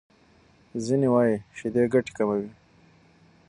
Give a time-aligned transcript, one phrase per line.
[0.85, 2.47] ځینې وايي شیدې ګټې کموي.